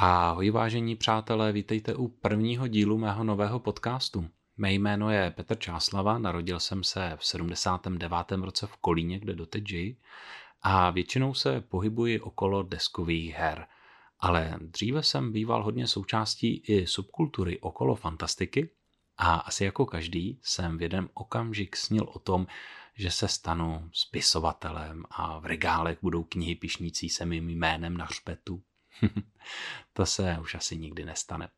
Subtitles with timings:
[0.00, 4.28] Ahoj vážení přátelé, vítejte u prvního dílu mého nového podcastu.
[4.56, 8.16] Mé jméno je Petr Čáslava, narodil jsem se v 79.
[8.30, 9.96] roce v Kolíně, kde doteď žiji
[10.62, 13.66] a většinou se pohybuji okolo deskových her.
[14.20, 18.70] Ale dříve jsem býval hodně součástí i subkultury okolo fantastiky
[19.16, 22.46] a asi jako každý jsem v jeden okamžik snil o tom,
[22.94, 28.62] že se stanu spisovatelem a v regálech budou knihy pišnící se mým jménem na špetu.
[29.92, 31.48] to se už asi nikdy nestane.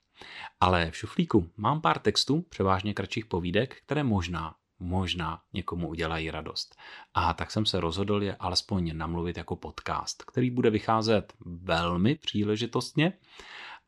[0.61, 6.77] Ale v šuflíku mám pár textů, převážně kratších povídek, které možná, možná někomu udělají radost.
[7.15, 13.13] A tak jsem se rozhodl je alespoň namluvit jako podcast, který bude vycházet velmi příležitostně,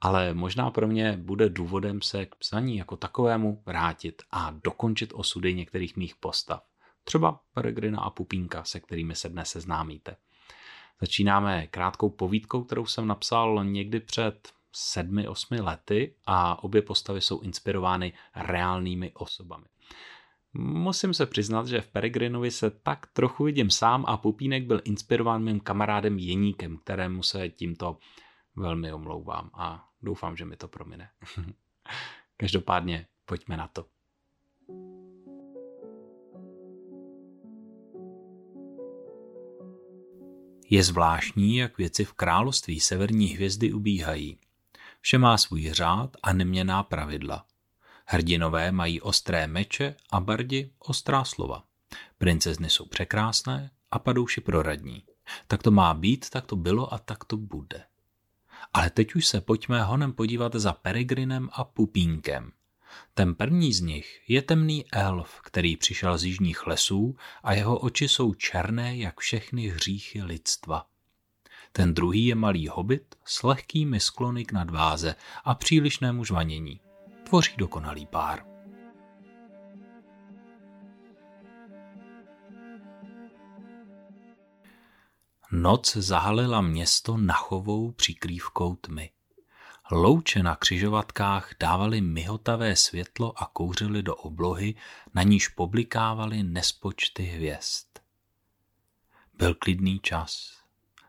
[0.00, 5.54] ale možná pro mě bude důvodem se k psaní jako takovému vrátit a dokončit osudy
[5.54, 6.62] některých mých postav.
[7.04, 10.16] Třeba Peregrina a Pupínka, se kterými se dnes seznámíte.
[11.02, 17.40] Začínáme krátkou povídkou, kterou jsem napsal někdy před sedmi, osmi lety a obě postavy jsou
[17.40, 19.64] inspirovány reálnými osobami.
[20.54, 25.44] Musím se přiznat, že v Peregrinovi se tak trochu vidím sám a Pupínek byl inspirován
[25.44, 27.98] mým kamarádem Jeníkem, kterému se tímto
[28.56, 31.10] velmi omlouvám a doufám, že mi to promine.
[32.36, 33.91] Každopádně pojďme na to.
[40.72, 44.38] Je zvláštní, jak věci v království severní hvězdy ubíhají.
[45.00, 47.46] Vše má svůj řád a neměná pravidla.
[48.06, 51.64] Hrdinové mají ostré meče a bardi ostrá slova.
[52.18, 55.02] Princezny jsou překrásné a padouši proradní.
[55.46, 57.84] Tak to má být, tak to bylo a tak to bude.
[58.72, 62.52] Ale teď už se pojďme honem podívat za Peregrinem a Pupínkem.
[63.14, 68.08] Ten první z nich je temný elf, který přišel z jižních lesů a jeho oči
[68.08, 70.86] jsou černé jak všechny hříchy lidstva.
[71.72, 76.80] Ten druhý je malý hobit s lehkými sklony k nadváze a přílišnému žvanění.
[77.28, 78.44] Tvoří dokonalý pár.
[85.52, 89.10] Noc zahalila město nachovou přikrývkou tmy.
[89.94, 94.74] Louče na křižovatkách dávaly myhotavé světlo a kouřily do oblohy,
[95.14, 97.86] na níž publikávaly nespočty hvězd.
[99.38, 100.52] Byl klidný čas.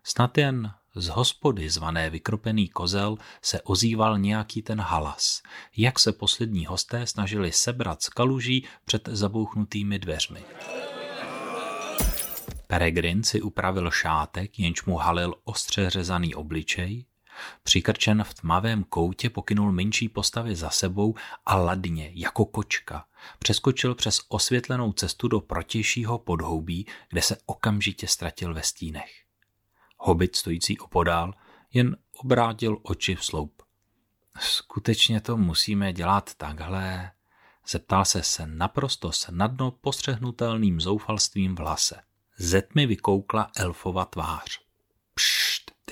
[0.03, 5.41] Snad jen z hospody zvané vykropený kozel se ozýval nějaký ten halas,
[5.77, 10.43] jak se poslední hosté snažili sebrat z kaluží před zabouchnutými dveřmi.
[12.67, 17.05] Peregrin si upravil šátek, jenž mu halil ostře řezaný obličej,
[17.63, 23.05] Přikrčen v tmavém koutě pokynul menší postavy za sebou a ladně, jako kočka,
[23.39, 29.23] přeskočil přes osvětlenou cestu do protějšího podhoubí, kde se okamžitě ztratil ve stínech.
[29.97, 31.33] Hobit stojící opodál
[31.73, 33.63] jen obrátil oči v sloup.
[34.39, 37.11] Skutečně to musíme dělat takhle?
[37.67, 42.01] Zeptal se se naprosto snadno postřehnutelným zoufalstvím v hlase.
[42.37, 44.59] Ze tmy vykoukla elfova tvář.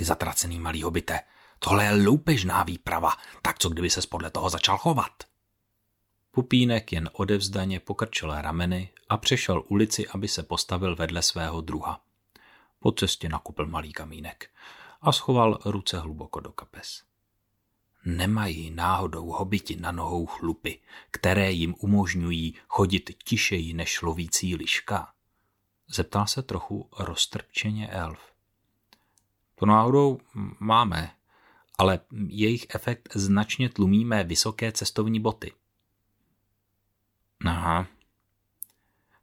[0.02, 1.20] Ty zatracený malý hobite,
[1.60, 5.12] tohle je loupežná výprava, tak co kdyby se podle toho začal chovat?
[6.32, 12.02] Pupínek jen odevzdaně pokrčil rameny a přešel ulici, aby se postavil vedle svého druha.
[12.80, 14.50] Po cestě nakupil malý kamínek
[15.02, 17.04] a schoval ruce hluboko do kapes.
[18.06, 20.80] Nemají náhodou hobiti na nohou chlupy,
[21.12, 25.14] které jim umožňují chodit tišeji než lovící liška?
[25.88, 28.31] Zeptal se trochu roztrpčeně elf.
[29.62, 30.20] To náhodou
[30.60, 31.12] máme,
[31.78, 35.54] ale jejich efekt značně tlumí mé vysoké cestovní boty.
[37.46, 37.88] Aha.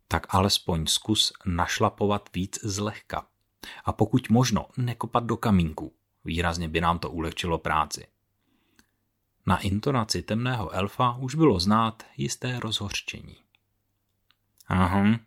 [0.09, 3.26] Tak alespoň zkus našlapovat víc zlehka.
[3.84, 5.94] A pokud možno, nekopat do kamínku.
[6.25, 8.06] Výrazně by nám to ulehčilo práci.
[9.47, 13.37] Na intonaci temného elfa už bylo znát jisté rozhořčení.
[14.67, 15.19] Aha,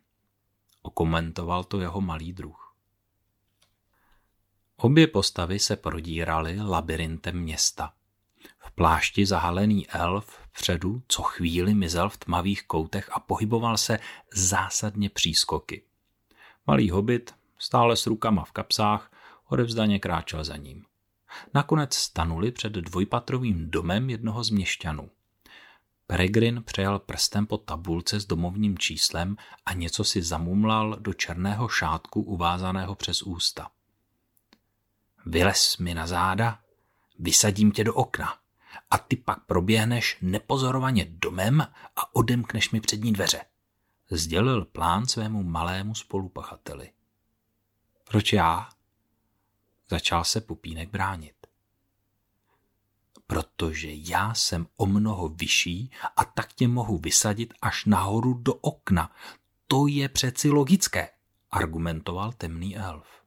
[0.82, 2.71] okomentoval to jeho malý druh.
[4.84, 7.94] Obě postavy se prodíraly labirintem města.
[8.60, 14.00] V plášti zahalený elf vpředu co chvíli mizel v tmavých koutech a pohyboval se
[14.34, 15.84] zásadně přískoky.
[16.68, 19.12] Malý hobit stále s rukama v kapsách,
[19.50, 20.86] odevzdaně kráčel za ním.
[21.54, 25.10] Nakonec stanuli před dvojpatrovým domem jednoho z měšťanů.
[26.08, 32.22] Peregrin přejal prstem po tabulce s domovním číslem a něco si zamumlal do černého šátku
[32.22, 33.72] uvázaného přes ústa.
[35.26, 36.60] Vylez mi na záda,
[37.20, 38.38] vysadím tě do okna
[38.90, 41.62] a ty pak proběhneš nepozorovaně domem
[41.96, 43.46] a odemkneš mi přední dveře.
[44.10, 46.92] Sdělil plán svému malému spolupachateli.
[48.04, 48.70] Proč já?
[49.90, 51.34] Začal se Pupínek bránit.
[53.28, 59.16] protože já jsem o mnoho vyšší a tak tě mohu vysadit až nahoru do okna.
[59.68, 61.10] To je přeci logické,
[61.52, 63.21] argumentoval temný elf.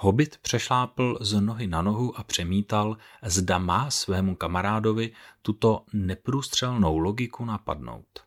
[0.00, 5.12] Hobit přešlápl z nohy na nohu a přemítal, zda má svému kamarádovi
[5.42, 8.24] tuto neprůstřelnou logiku napadnout.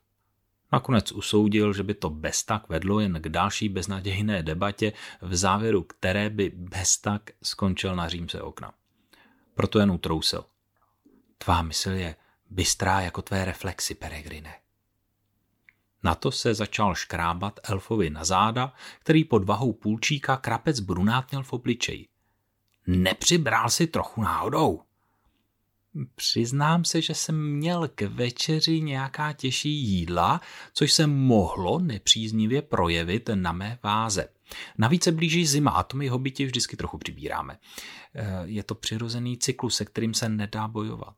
[0.72, 5.82] Nakonec usoudil, že by to bez tak vedlo jen k další beznadějné debatě, v závěru
[5.82, 8.72] které by bez tak skončil na římse okna.
[9.54, 10.44] Proto jen utrousil.
[11.38, 12.16] Tvá mysl je
[12.50, 14.61] bystrá jako tvé reflexy, Peregrine.
[16.02, 21.52] Na to se začal škrábat elfovi na záda, který pod vahou půlčíka krapec brunátněl v
[21.52, 22.06] obličeji.
[22.86, 24.80] Nepřibral si trochu náhodou?
[26.14, 30.40] Přiznám se, že jsem měl k večeři nějaká těžší jídla,
[30.74, 34.28] což se mohlo nepříznivě projevit na mé váze.
[34.78, 37.58] Navíc se blíží zima a to my hobiti vždycky trochu přibíráme.
[38.14, 41.16] Eh, je to přirozený cyklus, se kterým se nedá bojovat.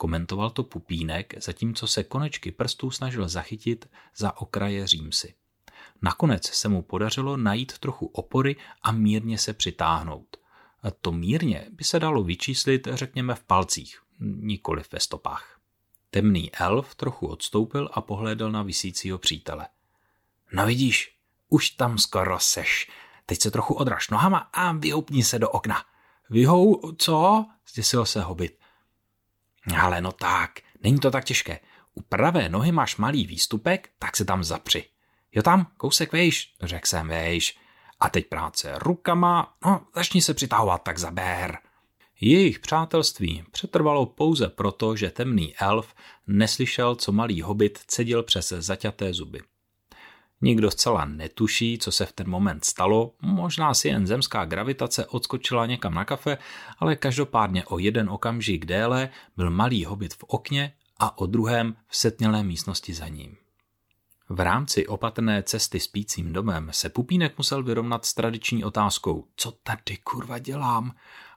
[0.00, 5.34] Komentoval to Pupínek, zatímco se konečky prstů snažil zachytit za okraje římsy.
[6.02, 10.36] Nakonec se mu podařilo najít trochu opory a mírně se přitáhnout.
[10.82, 15.60] A to mírně by se dalo vyčíslit, řekněme, v palcích, nikoli ve stopách.
[16.10, 19.68] Temný elf trochu odstoupil a pohlédl na vysícího přítele.
[20.52, 21.16] No vidíš,
[21.48, 22.90] už tam skoro seš.
[23.26, 25.84] Teď se trochu odraž nohama a vyhoupni se do okna.
[26.30, 27.46] Vyhou, co?
[27.68, 28.59] Zděsil se hobit.
[29.80, 31.60] Ale no tak, není to tak těžké.
[31.94, 34.84] U pravé nohy máš malý výstupek, tak se tam zapři.
[35.32, 37.58] Jo tam, kousek vejš, řekl jsem vejš.
[38.00, 41.58] A teď práce rukama, no začni se přitahovat tak za bér.
[42.20, 45.94] Jejich přátelství přetrvalo pouze proto, že temný elf
[46.26, 49.40] neslyšel, co malý hobit cedil přes zaťaté zuby.
[50.42, 55.66] Nikdo zcela netuší, co se v ten moment stalo, možná si jen zemská gravitace odskočila
[55.66, 56.38] někam na kafe,
[56.78, 61.96] ale každopádně o jeden okamžik déle byl malý hobit v okně a o druhém v
[61.96, 63.36] setnělé místnosti za ním.
[64.28, 69.96] V rámci opatrné cesty spícím domem se Pupínek musel vyrovnat s tradiční otázkou co tady
[69.96, 70.94] kurva dělám?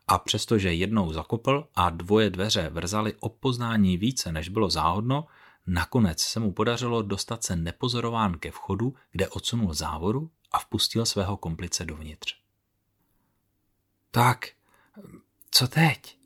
[0.07, 5.25] A přestože jednou zakopl a dvoje dveře vrzaly o poznání více, než bylo záhodno,
[5.67, 11.37] Nakonec se mu podařilo dostat se nepozorován ke vchodu, kde odsunul závoru a vpustil svého
[11.37, 12.35] komplice dovnitř.
[14.11, 14.47] Tak,
[15.51, 16.17] co teď?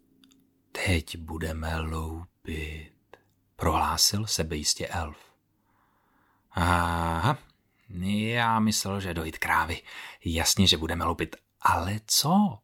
[0.72, 2.94] Teď budeme loupit,
[3.56, 5.18] prohlásil sebejistě elf.
[6.52, 7.38] Aha,
[8.06, 9.82] já myslel, že dojít krávy.
[10.26, 11.36] Jasně, že budeme loupit.
[11.62, 12.60] Ale co?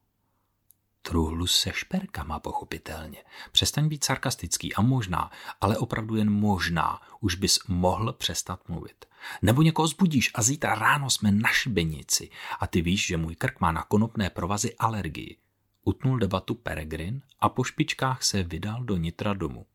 [1.04, 3.24] Truhlu se šperkama, pochopitelně.
[3.52, 9.06] Přestaň být sarkastický a možná, ale opravdu jen možná, už bys mohl přestat mluvit.
[9.42, 12.30] Nebo někoho zbudíš a zítra ráno jsme na šibenici
[12.60, 15.38] a ty víš, že můj krk má na konopné provazy alergii.
[15.86, 19.66] Utnul debatu Peregrin a po špičkách se vydal do nitra domu.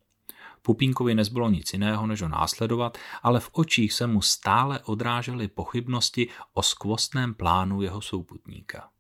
[0.63, 6.29] Pupínkovi nezbylo nic jiného, než ho následovat, ale v očích se mu stále odrážely pochybnosti
[6.53, 8.91] o skvostném plánu jeho souputníka.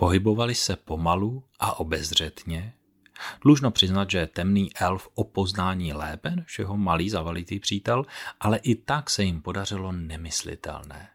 [0.00, 2.74] Pohybovali se pomalu a obezřetně.
[3.44, 8.06] Dlužno přiznat, že temný elf o poznání lépe než jeho malý zavalitý přítel,
[8.40, 11.08] ale i tak se jim podařilo nemyslitelné.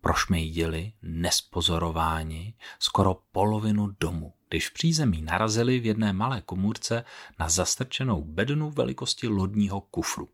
[0.00, 7.04] Prošmejdili, nespozorováni, skoro polovinu domu, když v přízemí narazili v jedné malé komůrce
[7.38, 10.28] na zastrčenou bednu velikosti lodního kufru.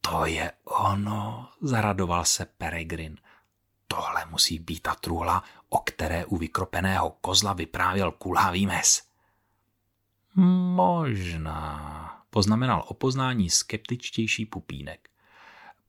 [0.00, 3.16] To je ono, zaradoval se Peregrin.
[3.88, 9.02] Tohle musí být ta truhla, o které u vykropeného kozla vyprávěl kulhavý mes.
[10.74, 15.10] Možná, poznamenal o poznání skeptičtější pupínek.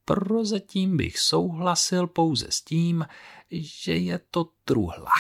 [0.06, 3.06] Prozatím bych souhlasil pouze s tím,
[3.52, 5.12] že je to truhla.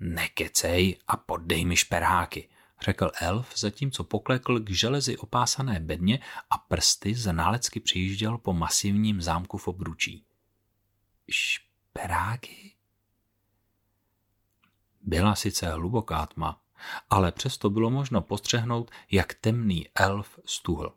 [0.00, 2.48] Nekecej a poddej mi šperháky,
[2.80, 6.18] řekl elf, zatímco poklekl k železi opásané bedně
[6.50, 10.24] a prsty ználecky přijížděl po masivním zámku v obručí
[11.98, 12.72] šperáky?
[15.00, 16.60] Byla sice hluboká tma,
[17.10, 20.94] ale přesto bylo možno postřehnout, jak temný elf stuhl.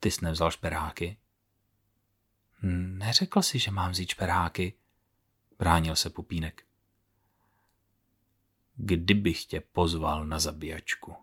[0.00, 1.16] Ty jsi nevzal šperáky?
[2.62, 4.74] Neřekl si, že mám vzít šperáky,
[5.58, 6.66] bránil se Pupínek.
[8.76, 11.16] Kdybych tě pozval na zabíjačku,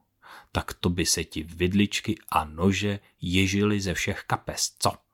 [0.52, 5.11] tak to by se ti vidličky a nože ježily ze všech kapes, co?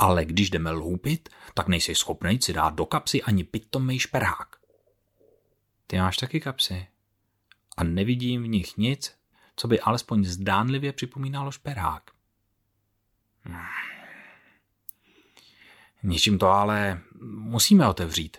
[0.00, 4.56] Ale když jdeme loupit, tak nejsi schopný si dát do kapsy ani pitomej šperhák.
[5.86, 6.86] Ty máš taky kapsy.
[7.76, 9.14] A nevidím v nich nic,
[9.56, 12.10] co by alespoň zdánlivě připomínalo šperhák.
[16.02, 18.36] Něčím to ale musíme otevřít.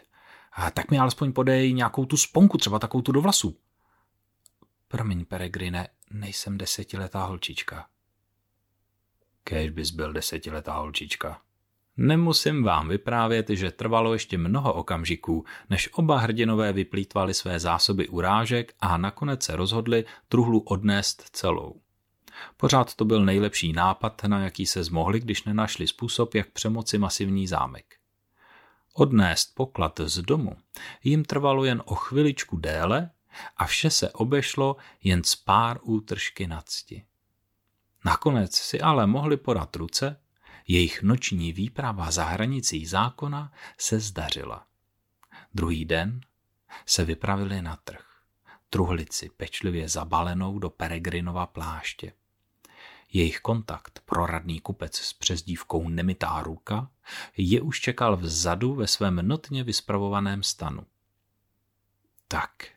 [0.53, 3.57] A tak mi alespoň podej nějakou tu sponku, třeba takovou tu do vlasů.
[4.87, 7.89] Promiň, Peregrine, nejsem desetiletá holčička.
[9.43, 11.41] Kéž bys byl desetiletá holčička.
[11.97, 18.73] Nemusím vám vyprávět, že trvalo ještě mnoho okamžiků, než oba hrdinové vyplýtvali své zásoby urážek
[18.79, 21.81] a nakonec se rozhodli truhlu odnést celou.
[22.57, 27.47] Pořád to byl nejlepší nápad, na jaký se zmohli, když nenašli způsob, jak přemoci masivní
[27.47, 27.95] zámek.
[28.93, 30.57] Odnést poklad z domu
[31.03, 33.09] jim trvalo jen o chviličku déle
[33.57, 37.05] a vše se obešlo jen z pár útržky na cti.
[38.05, 40.20] Nakonec si ale mohli podat ruce,
[40.67, 44.67] jejich noční výprava za hranicí zákona se zdařila.
[45.53, 46.21] Druhý den
[46.85, 48.05] se vypravili na trh,
[48.69, 52.13] truhlici pečlivě zabalenou do Peregrinova pláště.
[53.13, 56.91] Jejich kontakt, proradný kupec s přezdívkou Nemitá ruka,
[57.37, 60.85] je už čekal vzadu ve svém notně vyspravovaném stanu.
[62.27, 62.67] Tak,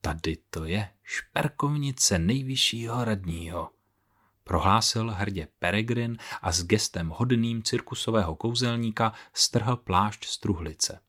[0.00, 3.70] tady to je šperkovnice nejvyššího radního,
[4.44, 11.00] prohlásil hrdě Peregrin a s gestem hodným cirkusového kouzelníka strhl plášť z truhlice.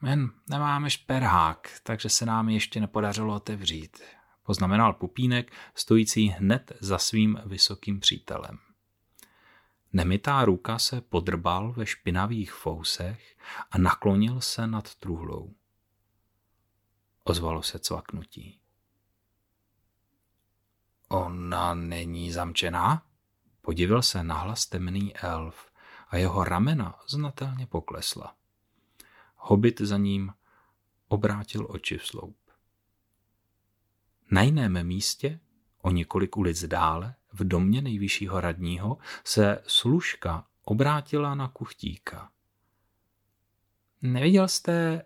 [0.00, 4.02] Men, nemáme šperhák, takže se nám ještě nepodařilo otevřít,
[4.42, 8.58] poznamenal Pupínek, stojící hned za svým vysokým přítelem.
[9.92, 13.36] Nemitá ruka se podrbal ve špinavých fousech
[13.70, 15.54] a naklonil se nad truhlou.
[17.24, 18.60] Ozvalo se cvaknutí.
[21.08, 23.02] Ona není zamčená?
[23.60, 25.68] Podivil se nahlas temný elf
[26.08, 28.34] a jeho ramena znatelně poklesla.
[29.36, 30.32] Hobit za ním
[31.08, 32.36] obrátil oči v sloup.
[34.30, 35.40] Na jiném místě,
[35.82, 42.30] o několik ulic dále, v domě nejvyššího radního, se služka obrátila na kuchtíka.
[44.02, 45.02] Neviděl jste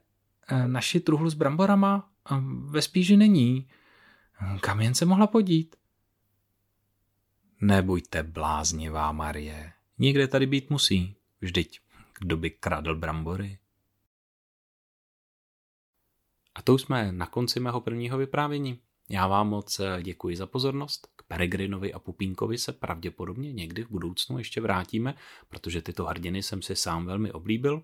[0.49, 2.11] eh, naši truhlu s bramborama?
[2.65, 3.69] Ve spíži není.
[4.61, 5.77] Kam jen se mohla podít?
[7.65, 9.73] Nebuďte bláznivá, Marie.
[9.99, 11.17] Někde tady být musí.
[11.41, 11.81] Vždyť,
[12.19, 13.59] kdo by kradl brambory?
[16.55, 18.81] A to už jsme na konci mého prvního vyprávění.
[19.11, 21.09] Já vám moc děkuji za pozornost.
[21.17, 25.15] K Peregrinovi a Pupínkovi se pravděpodobně někdy v budoucnu ještě vrátíme,
[25.49, 27.83] protože tyto hrdiny jsem si sám velmi oblíbil.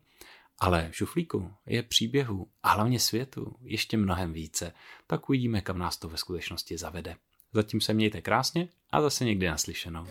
[0.59, 4.73] Ale v žuflíku je příběhu a hlavně světu ještě mnohem více,
[5.07, 7.17] tak uvidíme, kam nás to ve skutečnosti zavede.
[7.53, 10.07] Zatím se mějte krásně a zase někdy naslyšenou.